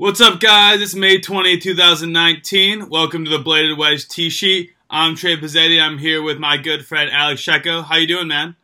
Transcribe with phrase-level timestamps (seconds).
[0.00, 0.80] What's up, guys?
[0.80, 2.88] It's May 20, 2019.
[2.88, 4.72] Welcome to the Bladed Wedge Tee Sheet.
[4.88, 5.82] I'm Trey Pizzetti.
[5.82, 7.82] I'm here with my good friend Alex Sheko.
[7.82, 8.54] How you doing, man?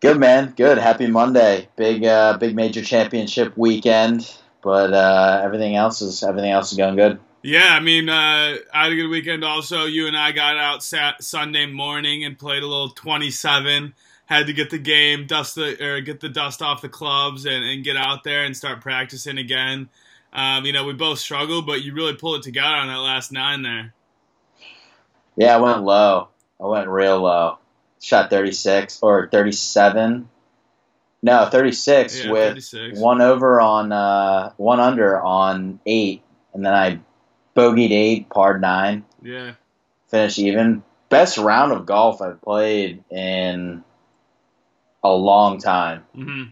[0.00, 0.52] Good, man.
[0.56, 0.78] Good.
[0.78, 1.68] Happy Monday.
[1.76, 4.28] Big, uh, big major championship weekend,
[4.64, 7.20] but uh, everything else is everything else is going good.
[7.42, 9.44] Yeah, I mean, uh, I had a good weekend.
[9.44, 13.94] Also, you and I got out sat Sunday morning and played a little 27
[14.26, 17.64] had to get the game, dust the or get the dust off the clubs, and,
[17.64, 19.88] and get out there and start practicing again.
[20.32, 23.30] Um, you know, we both struggled, but you really pulled it together on that last
[23.30, 23.94] nine there.
[25.36, 26.28] Yeah, I went low.
[26.60, 27.58] I went real low.
[28.00, 30.28] Shot 36 or 37.
[31.22, 32.98] No, 36 Yeah, with 36.
[32.98, 37.00] one over on uh, one under on eight, and then I
[37.56, 39.52] bogeyed eight, parred nine, Yeah,
[40.08, 40.82] finished even.
[41.08, 43.84] Best round of golf I've played in
[45.04, 46.02] a long time.
[46.14, 46.44] hmm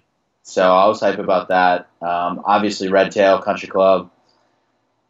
[0.42, 1.88] So I was hype about that.
[2.00, 4.10] Um, obviously, Red Tail Country Club.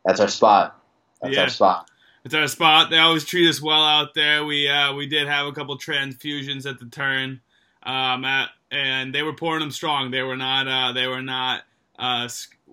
[0.04, 0.78] That's our spot.
[1.20, 1.42] That's Yeah.
[1.42, 1.88] our spot.
[2.24, 2.90] it's our spot.
[2.90, 4.44] They always treat us well out there.
[4.44, 7.40] We uh, we did have a couple transfusions at the turn,
[7.82, 10.10] um, at, and they were pouring them strong.
[10.12, 11.62] They were not uh, they were not
[11.98, 12.28] uh,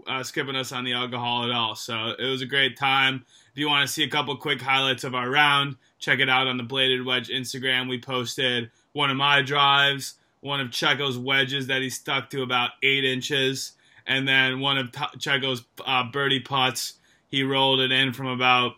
[0.07, 1.75] uh, skipping us on the alcohol at all.
[1.75, 3.25] So it was a great time.
[3.51, 6.47] If you want to see a couple quick highlights of our round, check it out
[6.47, 7.89] on the Bladed Wedge Instagram.
[7.89, 12.71] We posted one of my drives, one of Checo's wedges that he stuck to about
[12.83, 13.73] eight inches,
[14.07, 16.93] and then one of Checo's uh, birdie putts.
[17.29, 18.73] He rolled it in from about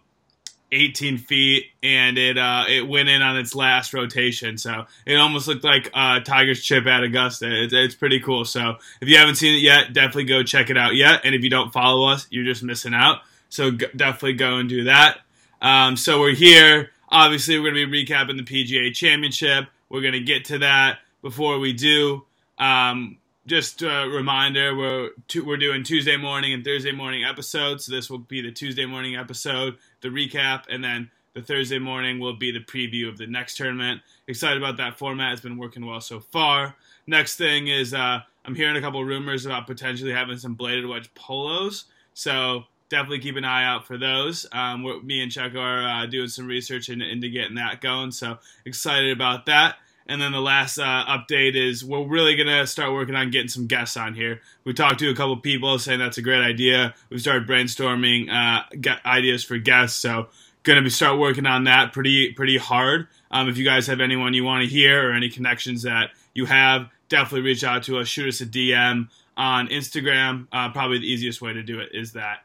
[0.72, 4.58] 18 feet, and it uh, it went in on its last rotation.
[4.58, 7.64] So it almost looked like uh, Tiger's chip at Augusta.
[7.64, 8.46] It's, it's pretty cool.
[8.46, 11.22] So if you haven't seen it yet, definitely go check it out yet.
[11.24, 13.20] And if you don't follow us, you're just missing out.
[13.50, 15.20] So definitely go and do that.
[15.62, 16.92] Um, so we're here.
[17.10, 19.66] Obviously, we're going to be recapping the PGA Championship.
[19.90, 21.00] We're going to get to that.
[21.22, 22.26] Before we do,
[22.58, 25.10] um, just a reminder: we're
[25.46, 27.86] we're doing Tuesday morning and Thursday morning episodes.
[27.86, 32.20] So this will be the Tuesday morning episode, the recap, and then the Thursday morning
[32.20, 34.02] will be the preview of the next tournament.
[34.28, 36.76] Excited about that format; it's been working well so far.
[37.06, 41.14] Next thing is uh, I'm hearing a couple rumors about potentially having some bladed wedge
[41.14, 41.86] polos.
[42.14, 44.46] So definitely keep an eye out for those.
[44.52, 48.12] Um, me and Chuck are uh, doing some research into, into getting that going.
[48.12, 49.76] So excited about that.
[50.12, 53.66] And then the last uh, update is we're really gonna start working on getting some
[53.66, 54.42] guests on here.
[54.66, 56.94] We talked to a couple people saying that's a great idea.
[57.10, 58.64] We started brainstorming uh,
[59.06, 60.28] ideas for guests, so
[60.64, 63.08] gonna start working on that pretty pretty hard.
[63.32, 66.46] Um, if you guys have anyone you want to hear or any connections that you
[66.46, 68.10] have, definitely reach out to us.
[68.10, 69.08] Shoot us a DM
[69.38, 70.46] on Instagram.
[70.52, 72.40] Uh, probably the easiest way to do it is that.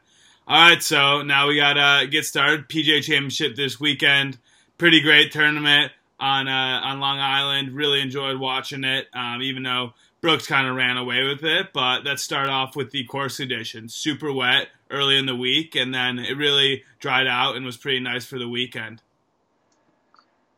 [0.47, 2.69] All right, so now we gotta get started.
[2.69, 4.37] PGA Championship this weekend.
[4.77, 7.73] Pretty great tournament on uh, on Long Island.
[7.73, 11.67] Really enjoyed watching it, um, even though Brooks kind of ran away with it.
[11.73, 13.93] But let's start off with the course conditions.
[13.93, 17.99] Super wet early in the week, and then it really dried out and was pretty
[17.99, 19.01] nice for the weekend.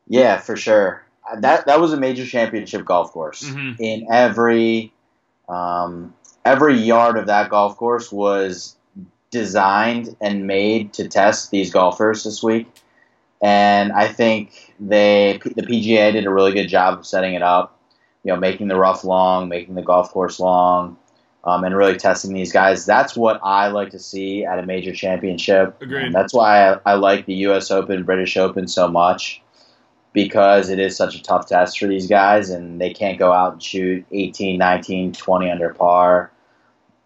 [0.07, 1.05] Yeah, for sure.
[1.39, 3.43] That that was a major championship golf course.
[3.43, 3.75] Mhm.
[3.79, 4.91] In every
[5.47, 6.13] um,
[6.45, 8.75] every yard of that golf course was
[9.31, 12.67] designed and made to test these golfers this week.
[13.41, 17.77] And I think they the PGA did a really good job of setting it up.
[18.23, 20.97] You know, making the rough long, making the golf course long,
[21.45, 22.85] um, and really testing these guys.
[22.85, 25.81] That's what I like to see at a major championship.
[25.81, 26.07] Agreed.
[26.07, 27.71] And that's why I, I like the U.S.
[27.71, 29.41] Open, British Open so much
[30.13, 33.53] because it is such a tough test for these guys and they can't go out
[33.53, 36.31] and shoot 18, 19, 20 under par.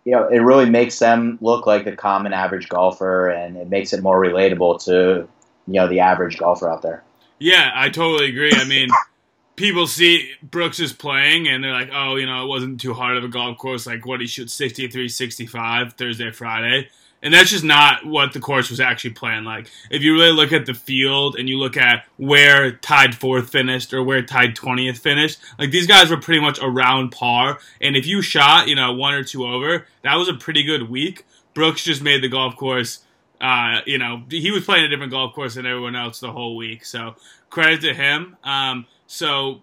[0.06, 3.94] You know, it really makes them look like the common average golfer and it makes
[3.94, 5.28] it more relatable to,
[5.68, 7.04] you know, the average golfer out there.
[7.40, 8.52] Yeah, I totally agree.
[8.54, 8.90] I mean,
[9.56, 13.18] people see Brooks is playing and they're like, oh, you know, it wasn't too hard
[13.18, 13.86] of a golf course.
[13.86, 16.90] Like, what he shoots 63, 65 Thursday, Friday.
[17.22, 19.72] And that's just not what the course was actually playing like.
[19.90, 23.94] If you really look at the field and you look at where tied fourth finished
[23.94, 27.60] or where tied 20th finished, like these guys were pretty much around par.
[27.80, 30.90] And if you shot, you know, one or two over, that was a pretty good
[30.90, 31.26] week.
[31.54, 33.00] Brooks just made the golf course
[33.44, 36.56] uh, you know, he was playing a different golf course than everyone else the whole
[36.56, 36.86] week.
[36.86, 37.16] So
[37.50, 38.38] credit to him.
[38.42, 39.60] Um, so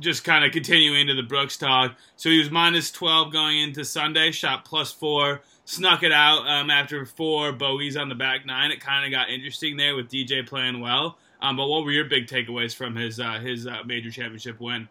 [0.00, 1.96] just kind of continuing to the Brooks talk.
[2.16, 6.70] So he was minus 12 going into Sunday, shot plus four, snuck it out um,
[6.70, 8.70] after four bogeys on the back nine.
[8.70, 11.18] It kind of got interesting there with DJ playing well.
[11.42, 14.88] Um, but what were your big takeaways from his uh, his uh, major championship win?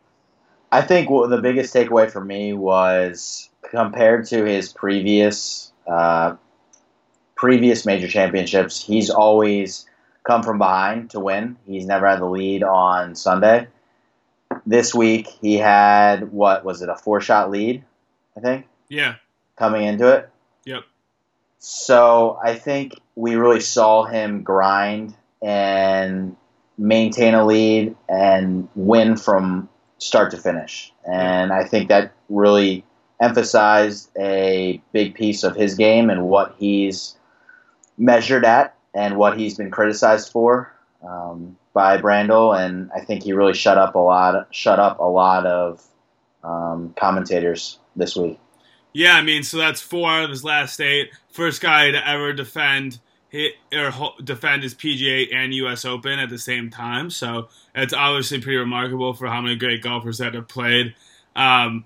[0.71, 6.36] I think the biggest takeaway for me was compared to his previous uh,
[7.43, 9.85] previous major championships, he's always
[10.23, 11.57] come from behind to win.
[11.67, 13.67] He's never had the lead on Sunday.
[14.65, 17.83] This week he had what was it a four shot lead?
[18.37, 19.15] I think Yeah,
[19.57, 20.29] coming into it.
[20.63, 20.83] Yep.
[21.59, 26.37] So I think we really saw him grind and
[26.77, 29.67] maintain a lead and win from
[29.97, 30.93] start to finish.
[31.05, 32.85] And I think that really
[33.21, 37.17] emphasized a big piece of his game and what he's
[37.97, 40.73] measured at and what he's been criticized for
[41.07, 42.57] um, by Brandel.
[42.57, 45.83] And I think he really shut up a lot, shut up a lot of
[46.43, 48.39] um, commentators this week.
[48.93, 51.09] Yeah, I mean, so that's four out of his last eight.
[51.31, 52.99] First guy to ever defend
[53.29, 53.91] hit or
[54.23, 55.83] defend his PGA and U.S.
[55.83, 57.09] Open at the same time.
[57.09, 60.93] So it's obviously pretty remarkable for how many great golfers that have played.
[61.35, 61.85] Um,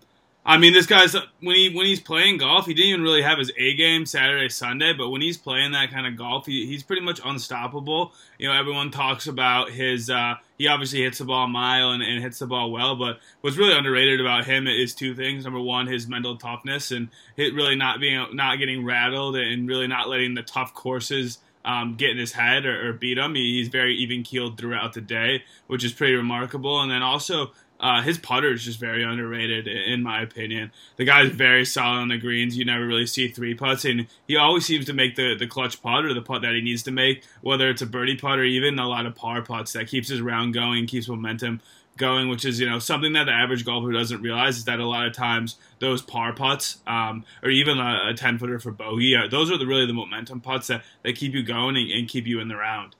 [0.49, 3.37] I mean, this guy's when he when he's playing golf, he didn't even really have
[3.37, 6.83] his A game Saturday, Sunday, but when he's playing that kind of golf, he, he's
[6.83, 8.13] pretty much unstoppable.
[8.39, 10.09] You know, everyone talks about his.
[10.09, 13.19] Uh, he obviously hits the ball a mile and, and, hits the ball well, but
[13.41, 15.43] what's really underrated about him is two things.
[15.43, 19.87] Number one, his mental toughness and it really not being not getting rattled and really
[19.87, 23.35] not letting the tough courses um, get in his head or, or beat him.
[23.35, 26.81] He, he's very even keeled throughout the day, which is pretty remarkable.
[26.81, 30.71] And then also uh, his putter is just very underrated, in my opinion.
[30.95, 32.57] The guy's very solid on the greens.
[32.57, 35.81] You never really see three putts, and he always seems to make the, the clutch
[35.81, 38.43] putt or the putt that he needs to make, whether it's a birdie putt or
[38.43, 41.61] even a lot of par putts that keeps his round going, keeps momentum
[41.97, 44.85] going, which is you know something that the average golfer doesn't realize is that a
[44.85, 49.27] lot of times those par putts, um, or even a, ten footer for bogey, uh,
[49.27, 52.25] those are the really the momentum putts that, that keep you going and, and keep
[52.25, 52.95] you in the round.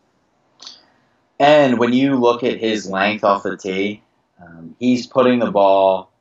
[1.40, 4.02] And when you look at his length off the tee,
[4.42, 6.12] um, he's putting the ball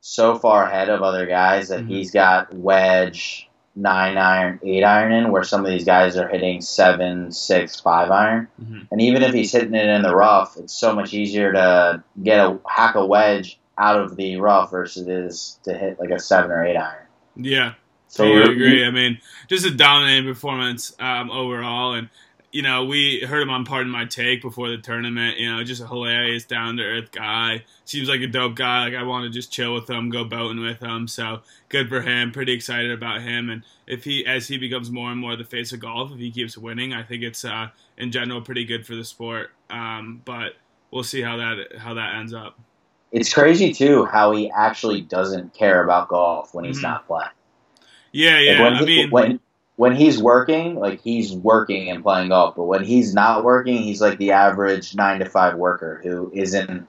[0.00, 1.90] so far ahead of other guys that mm-hmm.
[1.90, 6.60] he's got wedge, nine iron, eight iron in, where some of these guys are hitting
[6.60, 8.48] seven, six, five iron.
[8.62, 8.80] Mm-hmm.
[8.90, 12.40] And even if he's hitting it in the rough, it's so much easier to get
[12.40, 16.18] a hack a wedge out of the rough versus it is to hit like a
[16.18, 17.06] seven or eight iron.
[17.36, 17.74] Yeah.
[18.08, 18.84] So totally agree.
[18.84, 22.08] I mean, just a dominating performance um, overall, and
[22.52, 25.38] you know, we heard him on Pardon My Take before the tournament.
[25.38, 27.64] You know, just a hilarious, down to earth guy.
[27.84, 28.84] Seems like a dope guy.
[28.84, 31.06] Like I want to just chill with him, go boating with him.
[31.06, 32.32] So good for him.
[32.32, 33.50] Pretty excited about him.
[33.50, 36.32] And if he, as he becomes more and more the face of golf, if he
[36.32, 39.50] keeps winning, I think it's uh, in general pretty good for the sport.
[39.68, 40.54] Um, but
[40.90, 42.58] we'll see how that how that ends up.
[43.12, 46.86] It's crazy too how he actually doesn't care about golf when he's mm-hmm.
[46.86, 47.30] not playing.
[48.12, 48.62] Yeah, yeah.
[48.62, 49.40] Like I mean, when
[49.80, 53.98] when he's working, like he's working and playing golf, but when he's not working, he's
[53.98, 56.86] like the average nine to five worker who isn't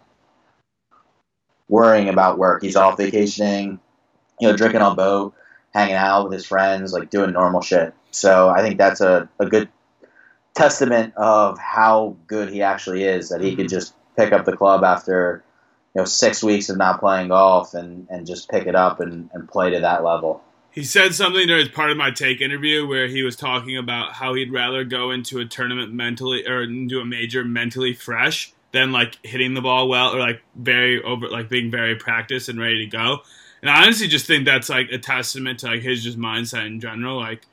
[1.70, 2.62] worrying about work.
[2.62, 3.80] He's off vacationing,
[4.42, 5.34] you know, drinking on boat,
[5.74, 7.94] hanging out with his friends, like doing normal shit.
[8.12, 9.70] So I think that's a, a good
[10.54, 13.78] testament of how good he actually is that he could mm-hmm.
[13.78, 15.46] just pick up the club after
[15.96, 19.30] you know six weeks of not playing golf and, and just pick it up and,
[19.34, 20.44] and play to that level.
[20.72, 24.54] He said something during Pardon My Take interview where he was talking about how he'd
[24.54, 29.54] rather go into a tournament mentally or into a major mentally fresh than like hitting
[29.54, 33.20] the ball well or like very over like being very practiced and ready to go.
[33.62, 36.80] And I honestly just think that's like a testament to like his just mindset in
[36.80, 37.18] general.
[37.18, 37.46] Like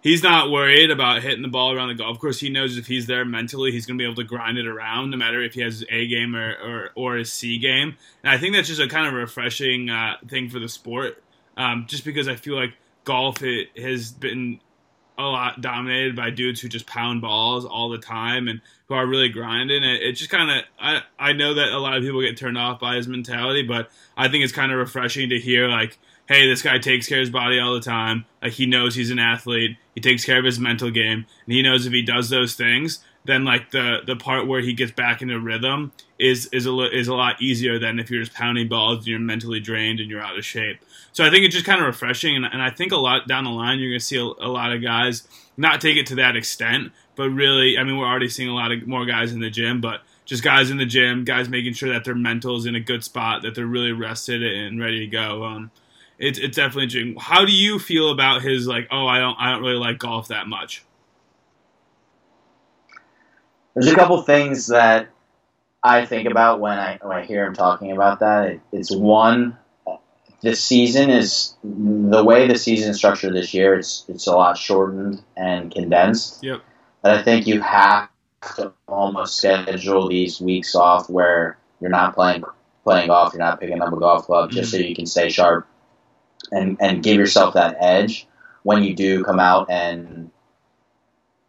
[0.00, 2.38] he's not worried about hitting the ball around the golf course.
[2.38, 5.10] He knows if he's there mentally, he's going to be able to grind it around,
[5.10, 7.96] no matter if he has his A game or, or, or his C game.
[8.22, 11.20] And I think that's just a kind of refreshing uh, thing for the sport
[11.56, 12.74] um, just because I feel like
[13.04, 14.60] golf it has been
[15.18, 19.06] a lot dominated by dudes who just pound balls all the time and who are
[19.06, 19.82] really grinding.
[19.82, 22.58] It, it just kind of I I know that a lot of people get turned
[22.58, 26.48] off by his mentality, but I think it's kind of refreshing to hear like, hey,
[26.48, 28.24] this guy takes care of his body all the time.
[28.42, 29.76] Like he knows he's an athlete.
[29.94, 33.04] He takes care of his mental game, and he knows if he does those things,
[33.24, 37.08] then like the the part where he gets back into rhythm is is a is
[37.08, 40.22] a lot easier than if you're just pounding balls and you're mentally drained and you're
[40.22, 40.78] out of shape.
[41.12, 43.44] So I think it's just kind of refreshing, and, and I think a lot down
[43.44, 46.36] the line you're to see a, a, lot of guys not take it to that
[46.36, 49.50] extent, but really, I mean, we're already seeing a lot of more guys in the
[49.50, 52.76] gym, but just guys in the gym, guys making sure that their mental is in
[52.76, 55.44] a good spot, that they're really rested and ready to go.
[55.44, 55.72] Um,
[56.18, 57.16] it's it's definitely interesting.
[57.18, 58.86] How do you feel about his like?
[58.90, 60.84] Oh, I don't I don't really like golf that much.
[63.74, 65.08] There's a couple things that
[65.82, 68.48] I think about when I when I hear him talking about that.
[68.48, 69.56] It, it's one,
[70.42, 73.74] the season is the way the season is structured this year.
[73.74, 76.42] It's it's a lot shortened and condensed.
[76.42, 76.62] Yep.
[77.02, 78.08] But I think you have
[78.56, 82.44] to almost schedule these weeks off where you're not playing
[82.84, 84.82] playing golf, you're not picking up a golf club, just mm-hmm.
[84.82, 85.66] so you can stay sharp
[86.50, 88.26] and and give yourself that edge
[88.62, 90.30] when you do come out and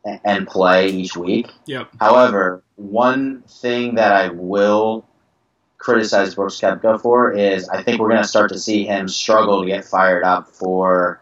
[0.03, 1.47] and play each week.
[1.65, 1.89] Yep.
[1.99, 5.05] However, one thing that I will
[5.77, 9.61] criticize Brooks Koepka for is I think we're going to start to see him struggle
[9.61, 11.21] to get fired up for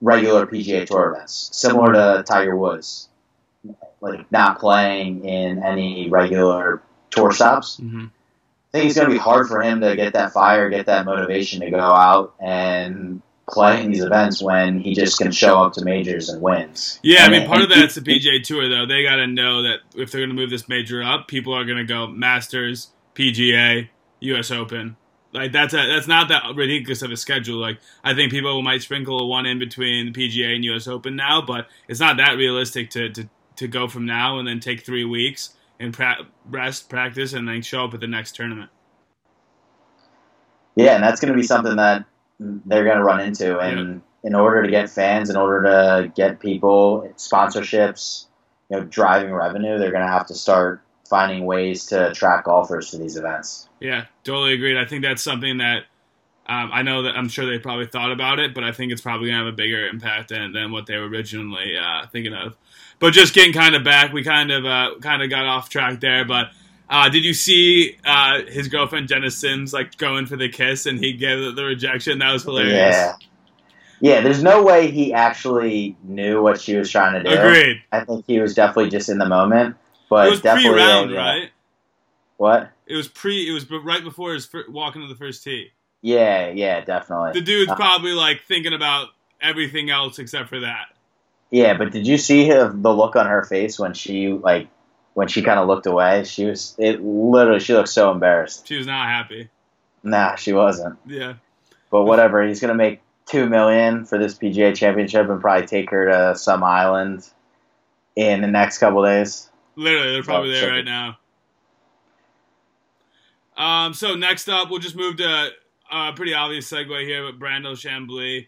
[0.00, 3.08] regular PGA Tour events, similar to Tiger Woods,
[4.00, 7.78] like not playing in any regular tour stops.
[7.78, 8.06] Mm-hmm.
[8.06, 11.04] I think it's going to be hard for him to get that fire, get that
[11.04, 15.72] motivation to go out and play in these events when he just can show up
[15.74, 16.98] to majors and wins.
[17.02, 18.86] Yeah, I And mean, it- part of that's the PGA Tour, though.
[18.86, 21.64] They got to know that if they're going to move this major up, people are
[21.64, 23.88] going to go Masters, PGA,
[24.20, 24.50] U.S.
[24.50, 24.96] Open.
[25.32, 27.58] Like that's a, that's not that ridiculous of a schedule.
[27.58, 30.88] Like I think people might sprinkle a one in between the PGA and U.S.
[30.88, 34.58] Open now, but it's not that realistic to to, to go from now and then
[34.58, 38.70] take three weeks and pra- rest, practice, and then show up at the next tournament.
[40.76, 42.04] Yeah, and that's going to be something that
[42.40, 43.58] they're going to run into.
[43.58, 48.26] And in order to get fans, in order to get people sponsorships,
[48.70, 52.90] you know, driving revenue, they're going to have to start finding ways to attract golfers
[52.90, 53.68] to these events.
[53.80, 54.76] Yeah, totally agreed.
[54.76, 55.84] I think that's something that
[56.46, 59.00] um, I know that I'm sure they probably thought about it, but I think it's
[59.00, 62.56] probably gonna have a bigger impact than, than what they were originally uh, thinking of.
[62.98, 66.00] But just getting kind of back, we kind of uh, kind of got off track
[66.00, 66.24] there.
[66.24, 66.50] But
[66.90, 70.98] uh, did you see uh, his girlfriend Jena Sims like going for the kiss and
[70.98, 72.18] he gave the rejection?
[72.18, 72.96] That was hilarious.
[72.96, 73.14] Yeah.
[74.02, 77.38] Yeah, there's no way he actually knew what she was trying to do.
[77.38, 77.82] Agreed.
[77.92, 79.76] I think he was definitely just in the moment.
[80.08, 81.50] But it was definitely pre-round, right?
[82.38, 82.70] What?
[82.86, 83.48] It was pre.
[83.48, 85.68] It was right before his fir- walking to the first tee.
[86.00, 87.32] Yeah, yeah, definitely.
[87.34, 89.08] The dude's Uh, probably like thinking about
[89.42, 90.86] everything else except for that.
[91.50, 94.68] Yeah, but did you see her, the look on her face when she like
[95.14, 96.24] when she kind of looked away?
[96.24, 98.66] She was it literally she looked so embarrassed.
[98.66, 99.48] She was not happy.
[100.02, 100.98] Nah, she wasn't.
[101.06, 101.34] Yeah.
[101.90, 106.10] But whatever, he's gonna make two million for this PGA Championship and probably take her
[106.10, 107.28] to some island
[108.16, 109.48] in the next couple days.
[109.76, 111.18] Literally, they're probably Oh, there right now.
[113.56, 115.50] Um, so next up, we'll just move to
[115.92, 118.46] a pretty obvious segue here, but Brandel Chamblee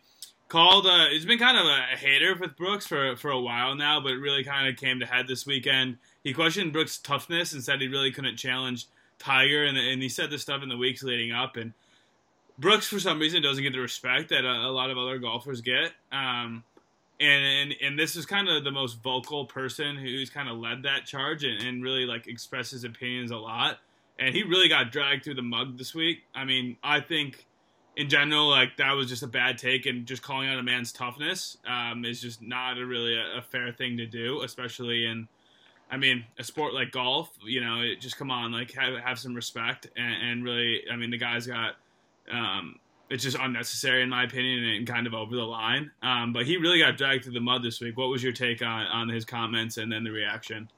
[0.49, 0.87] called.
[0.87, 4.13] Uh, he's been kind of a hater with Brooks for for a while now, but
[4.15, 5.99] really kind of came to head this weekend.
[6.25, 8.87] He questioned Brooks' toughness and said he really couldn't challenge
[9.19, 11.57] Tiger, and, and he said this stuff in the weeks leading up.
[11.57, 11.73] And
[12.59, 15.61] Brooks, for some reason, doesn't get the respect that a, a lot of other golfers
[15.61, 15.93] get.
[16.11, 16.65] Um,
[17.21, 20.83] and, and and this is kind of the most vocal person who's kind of led
[20.85, 23.79] that charge and, and really like expressed his opinions a lot.
[24.19, 26.23] And he really got dragged through the mud this week.
[26.35, 27.47] I mean, I think
[27.97, 30.93] in general, like that was just a bad take, and just calling out a man's
[30.93, 35.29] toughness um, is just not a really a, a fair thing to do, especially in.
[35.93, 39.19] I mean, a sport like golf, you know, it just come on, like have have
[39.19, 41.75] some respect, and, and really, I mean, the guy's got
[42.33, 42.81] um,
[43.11, 45.91] it's just unnecessary in my opinion and kind of over the line.
[46.03, 47.99] Um, but he really got dragged through the mud this week.
[47.99, 50.71] What was your take on, on his comments and then the reaction?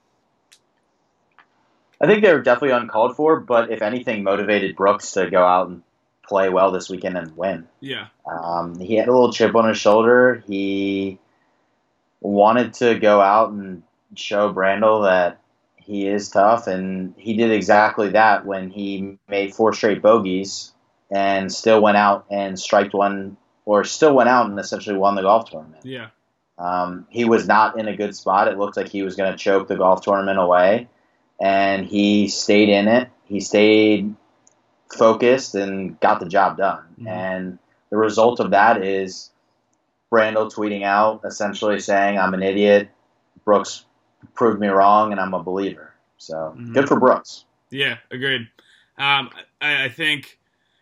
[2.01, 5.69] I think they were definitely uncalled for, but if anything, motivated Brooks to go out
[5.69, 5.83] and
[6.27, 7.69] play well this weekend and win.
[7.81, 10.43] Yeah, Um, he had a little chip on his shoulder.
[10.47, 11.21] He
[12.21, 13.85] wanted to go out and
[14.19, 15.41] show Brandel that
[15.77, 20.73] he is tough, and he did exactly that when he made four straight bogeys
[21.11, 25.23] and still went out and striked one, or still went out and essentially won the
[25.23, 25.85] golf tournament.
[25.85, 26.09] yeah,
[26.59, 28.49] Um, he was not in a good spot.
[28.49, 30.89] It looked like he was going to choke the golf tournament away,
[31.41, 33.11] and he stayed in it.
[33.25, 34.15] He stayed
[34.97, 36.85] focused and got the job done.
[37.01, 37.09] Mhm.
[37.09, 37.59] And
[37.91, 39.31] the result of that is
[40.13, 42.89] Brandel tweeting out essentially saying, "I'm an idiot.
[43.45, 43.85] Brooks
[44.35, 46.75] proved me wrong, and I'm a believer." So Mhm.
[46.75, 47.45] good for Brooks.
[47.71, 48.49] yeah, agreed.
[48.99, 50.39] Um, I, I think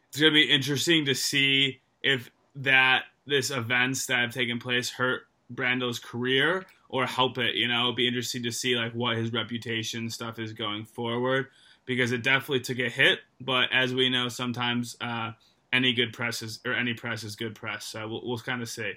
[0.08, 4.90] it's going to be interesting to see if that this events that have taken place
[4.90, 7.54] hurt Brando's career or help it.
[7.54, 11.46] You know, it'd be interesting to see like what his reputation stuff is going forward
[11.86, 13.20] because it definitely took a hit.
[13.40, 15.32] But as we know, sometimes uh,
[15.72, 17.86] any good press is or any press is good press.
[17.86, 18.92] So we'll, we'll kind of see.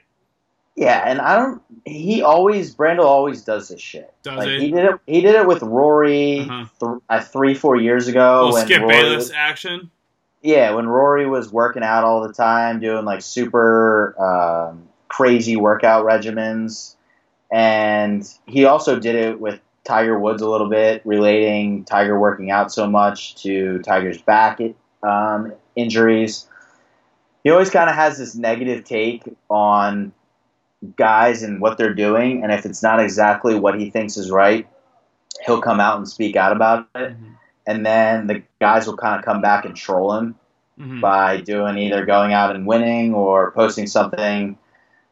[0.75, 1.61] Yeah, and I don't.
[1.85, 4.13] He always Brandel always does this shit.
[4.23, 4.59] Does like, he?
[4.59, 4.95] he did it.
[5.07, 6.65] He did it with Rory Uh-huh.
[6.79, 8.49] th- uh, three, four years ago.
[8.51, 9.89] Well, Skip Rory Bayless was- action.
[10.41, 16.05] yeah, when Rory was working out all the time, doing like super um, crazy workout
[16.05, 16.95] regimens,
[17.51, 22.71] and he also did it with Tiger Woods a little bit, relating Tiger working out
[22.73, 24.59] so much to Tiger's back
[25.03, 26.47] um, injuries.
[27.45, 30.11] He always kind of has this negative take on
[30.97, 34.67] guys and what they're doing, and if it's not exactly what he thinks is right,
[35.45, 37.35] he'll come out and speak out about it Mhm.
[37.67, 40.35] and then the guys will kind of come back and troll him
[40.79, 41.01] Mhm.
[41.01, 44.57] by doing either going out and winning or posting something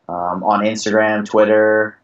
[0.09, 1.97] um, on Instagram, Twitter.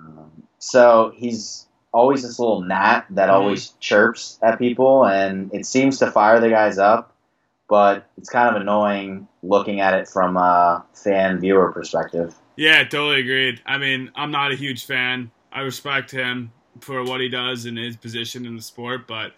[0.00, 3.32] Um, so he's always this little gnat that Mhm.
[3.32, 7.12] always chirps at people, and it seems to fire the guys up.
[7.68, 12.34] But it's kind of annoying looking at it from a fan viewer perspective.
[12.56, 13.60] Yeah, totally agreed.
[13.66, 15.30] I mean, I'm not a huge fan.
[15.52, 19.32] I respect him for what he does in his position in the sport, but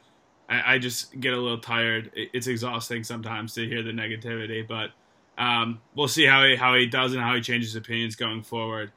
[0.49, 2.11] I, I just get a little tired.
[2.15, 4.91] It's exhausting sometimes to hear the negativity, but
[5.37, 8.93] um, we'll see how he how he does and how he changes opinions going forward.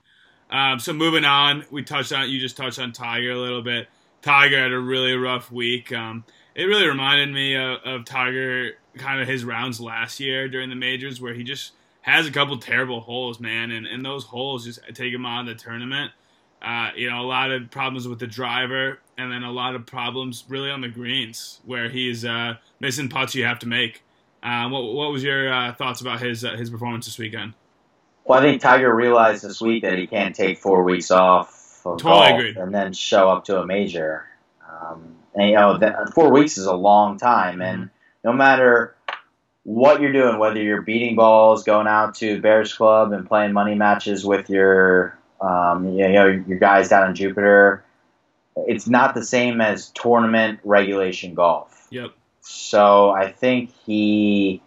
[0.49, 3.87] Um, so moving on, we touched on you just touched on Tiger a little bit.
[4.21, 5.93] Tiger had a really rough week.
[5.93, 10.69] Um, it really reminded me of, of Tiger, kind of his rounds last year during
[10.69, 11.71] the majors, where he just
[12.01, 15.45] has a couple terrible holes, man, and, and those holes just take him out of
[15.47, 16.11] the tournament.
[16.61, 19.85] Uh, you know, a lot of problems with the driver, and then a lot of
[19.85, 24.03] problems really on the greens, where he's uh, missing putts you have to make.
[24.43, 27.53] Uh, what, what was your uh, thoughts about his uh, his performance this weekend?
[28.25, 31.99] Well, I think Tiger realized this week that he can't take four weeks off of
[31.99, 34.25] Totally and then show up to a major.
[34.69, 37.89] Um, and you know, that, four weeks is a long time, and
[38.23, 38.95] no matter
[39.63, 43.75] what you're doing, whether you're beating balls, going out to Bears Club and playing money
[43.75, 47.83] matches with your, um, you know, your guys down in Jupiter,
[48.55, 51.87] it's not the same as tournament regulation golf.
[51.91, 52.11] Yep.
[52.41, 54.61] So I think he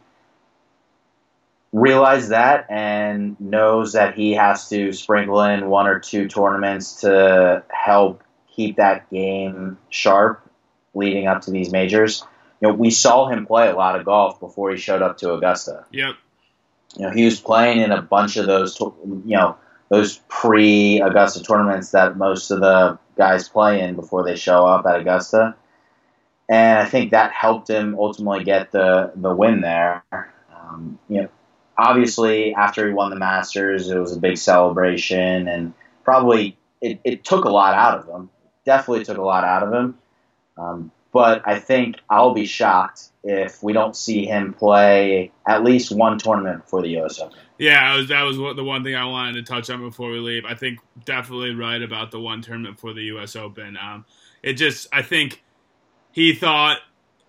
[1.72, 7.64] realized that and knows that he has to sprinkle in one or two tournaments to
[7.68, 8.22] help
[8.54, 10.48] keep that game sharp
[10.94, 12.24] leading up to these majors.
[12.64, 15.34] You know, we saw him play a lot of golf before he showed up to
[15.34, 15.84] Augusta.
[15.92, 16.14] Yep.
[16.96, 19.58] You know, he was playing in a bunch of those, you know,
[19.90, 24.98] those pre-Augusta tournaments that most of the guys play in before they show up at
[24.98, 25.54] Augusta,
[26.48, 30.02] and I think that helped him ultimately get the the win there.
[30.10, 31.28] Um, you know,
[31.76, 37.24] obviously after he won the Masters, it was a big celebration, and probably it, it
[37.24, 38.30] took a lot out of him.
[38.64, 39.98] Definitely took a lot out of him.
[40.56, 45.92] Um, but I think I'll be shocked if we don't see him play at least
[45.92, 47.20] one tournament for the U.S.
[47.20, 47.38] Open.
[47.56, 50.18] Yeah, was, that was what, the one thing I wanted to touch on before we
[50.18, 50.44] leave.
[50.44, 53.36] I think definitely right about the one tournament for the U.S.
[53.36, 53.76] Open.
[53.76, 54.04] Um,
[54.42, 55.44] it just, I think
[56.10, 56.78] he thought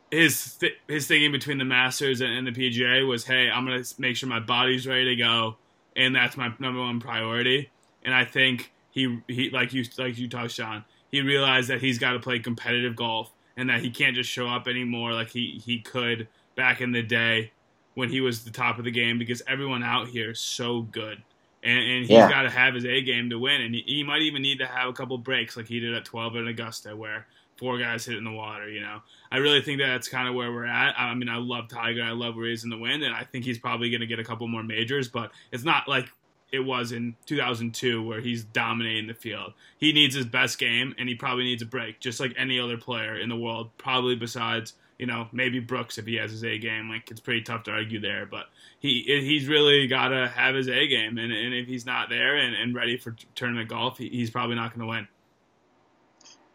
[0.09, 3.83] his th- his thinking between the Masters and, and the PGA was, hey, I'm gonna
[3.99, 5.57] make sure my body's ready to go,
[5.95, 7.69] and that's my number one priority.
[8.03, 11.99] And I think he he like you like you touched on, he realized that he's
[11.99, 15.61] got to play competitive golf and that he can't just show up anymore like he
[15.65, 17.51] he could back in the day
[17.95, 21.21] when he was the top of the game because everyone out here is so good.
[21.63, 22.29] And, and he's Yeah.
[22.29, 23.61] got to have his A game to win.
[23.61, 26.05] And he, he might even need to have a couple breaks like he did at
[26.05, 27.25] 12 at Augusta where
[27.57, 28.99] four guys hit in the water, you know.
[29.31, 30.99] I really think that that's kind of where we're at.
[30.99, 32.03] I mean, I love Tiger.
[32.03, 33.03] I love where he's in the wind.
[33.03, 35.87] And I think he's probably going to get a couple more majors, but it's not
[35.87, 36.09] like
[36.55, 39.53] it was in 2002 where he's dominating the field.
[39.77, 42.77] He needs his best game and he probably needs a break, just like any other
[42.77, 46.57] player in the world, probably besides you know, maybe Brooks if he has his A
[46.57, 46.89] game.
[46.89, 48.45] Like it's pretty tough to argue there, but
[48.79, 52.37] he he's really got to have his A game, and, and if he's not there
[52.37, 55.07] and, and ready for tournament golf, he, he's probably not going to win.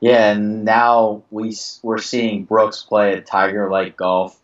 [0.01, 4.41] Yeah, and now we we're seeing Brooks play a Tiger-like golf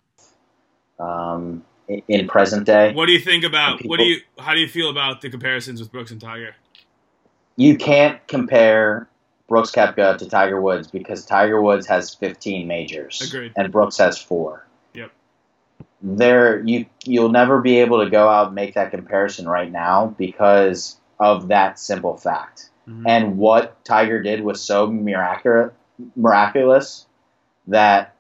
[0.99, 2.92] um, in, present day.
[2.92, 3.81] What do you think about?
[3.81, 4.20] And What do you?
[4.38, 6.55] How do you feel about the comparisons with Brooks and Tiger?
[7.57, 9.09] You can't compare
[9.49, 13.53] Brooks Koepka to Tiger Woods because Tiger Woods has 15 majors Agreed.
[13.57, 14.66] and Brooks has four.
[14.94, 15.12] Yep.
[16.03, 20.14] There, you you'll never be able to go out and make that comparison right now
[20.18, 22.70] because of that simple fact.
[22.88, 23.05] Mhm.
[23.07, 25.72] And what Tiger did was so miraculous,
[26.14, 27.07] miraculous
[27.68, 28.15] that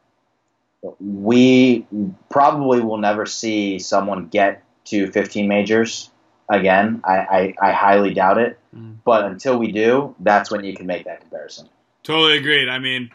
[1.00, 1.86] we
[2.30, 6.10] probably will never see someone get to 15 majors
[6.48, 7.00] again.
[7.04, 8.58] I, I, I highly doubt it.
[8.74, 8.96] Mhm.
[9.04, 11.68] But until we do, that's when you can make that comparison.
[12.02, 12.68] Totally agreed.
[12.68, 13.10] I mean,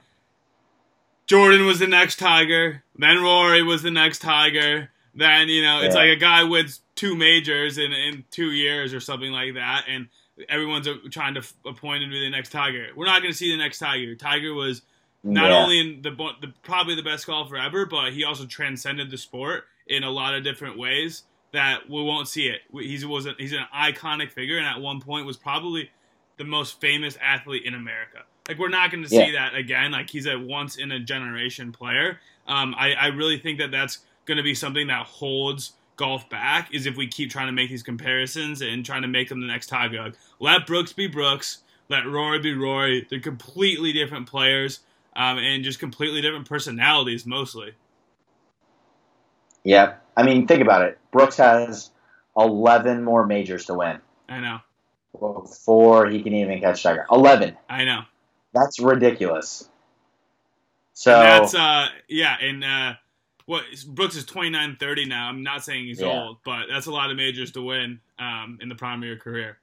[1.27, 2.83] Jordan was the next Tiger.
[2.97, 4.89] Then Rory was the next Tiger.
[5.15, 6.01] Then you know, it's Yeah.
[6.01, 10.07] like a guy wins two majors in in two years or something like that, and
[10.49, 12.87] everyone's trying to appoint him to be the next Tiger.
[12.95, 14.15] We're not going to see the next Tiger.
[14.15, 14.81] Tiger was
[15.23, 15.63] not Yeah.
[15.63, 19.65] only in the, the probably the best golfer ever, but he also transcended the sport
[19.87, 22.61] in a lot of different ways that we won't see it.
[22.71, 25.89] He's was a, he's an iconic figure, and at one point was probably
[26.37, 28.19] the most famous athlete in America.
[28.47, 29.91] Like we're not going to see that again.
[29.91, 32.19] Like he's a once in a generation player.
[32.47, 36.73] Um, I, I really think that that's going to be something that holds golf back
[36.73, 39.47] is if we keep trying to make these comparisons and trying to make them the
[39.47, 40.01] next Tiger.
[40.01, 41.59] Like, let Brooks be Brooks.
[41.89, 43.05] Let Rory be Rory.
[43.09, 44.79] They're completely different players
[45.15, 47.73] um, and just completely different personalities, mostly.
[49.63, 49.95] Yeah.
[50.17, 50.99] I mean, think about it.
[51.11, 51.91] Brooks has
[52.37, 54.59] 11 more majors to win I know.
[55.19, 57.05] before he can even catch Tiger.
[57.11, 57.57] 11.
[57.69, 58.01] I know.
[58.53, 59.69] That's ridiculous.
[60.93, 62.93] So, And that's uh yeah, and uh
[63.45, 65.29] what Brooks is 29 30 now.
[65.29, 66.07] I'm not saying he's Yeah.
[66.07, 69.17] old, but that's a lot of majors to win um, in the prime of your
[69.17, 69.57] career.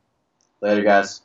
[0.61, 1.23] Later, guys.